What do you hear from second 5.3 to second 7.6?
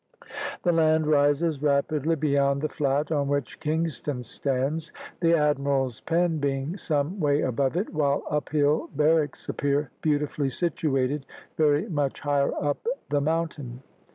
Admiral's Pen being some way